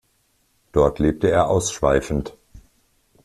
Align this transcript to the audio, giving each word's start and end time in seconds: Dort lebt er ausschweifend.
Dort 0.71 0.97
lebt 0.97 1.23
er 1.23 1.47
ausschweifend. 1.47 2.35